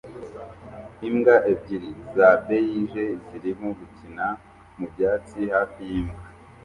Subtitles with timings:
[1.07, 4.25] Imbwa ebyiri za beige zirimo gukina
[4.77, 6.21] mubyatsi hafi yimbwa